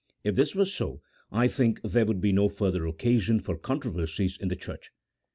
[0.23, 4.47] If this were so, I think there would be no further occasion for controversies in
[4.47, 4.89] the Church.